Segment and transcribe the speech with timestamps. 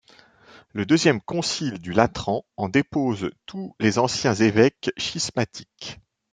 [0.73, 5.99] Le deuxième concile du Latran en dépose tous les anciens évêques schismatiques.